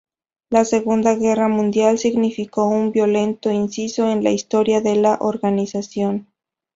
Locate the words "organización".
5.21-6.25